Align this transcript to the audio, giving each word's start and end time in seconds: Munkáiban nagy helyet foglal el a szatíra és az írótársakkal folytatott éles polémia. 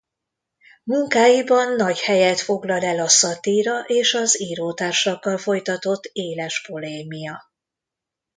Munkáiban 0.83 1.75
nagy 1.75 1.99
helyet 2.01 2.39
foglal 2.39 2.79
el 2.83 2.99
a 2.99 3.07
szatíra 3.07 3.81
és 3.83 4.13
az 4.13 4.39
írótársakkal 4.41 5.37
folytatott 5.37 6.03
éles 6.13 6.65
polémia. 6.67 7.49